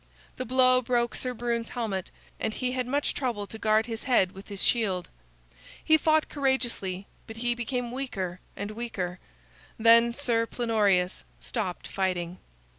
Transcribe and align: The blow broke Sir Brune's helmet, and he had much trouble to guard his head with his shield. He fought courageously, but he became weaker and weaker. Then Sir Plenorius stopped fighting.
The 0.37 0.45
blow 0.45 0.81
broke 0.81 1.13
Sir 1.13 1.31
Brune's 1.35 1.69
helmet, 1.69 2.09
and 2.39 2.55
he 2.55 2.71
had 2.71 2.87
much 2.87 3.13
trouble 3.13 3.45
to 3.45 3.59
guard 3.59 3.85
his 3.85 4.05
head 4.05 4.31
with 4.31 4.47
his 4.47 4.63
shield. 4.63 5.09
He 5.83 5.95
fought 5.95 6.27
courageously, 6.27 7.05
but 7.27 7.37
he 7.37 7.53
became 7.53 7.91
weaker 7.91 8.39
and 8.55 8.71
weaker. 8.71 9.19
Then 9.77 10.15
Sir 10.15 10.47
Plenorius 10.47 11.23
stopped 11.39 11.85
fighting. 11.87 12.39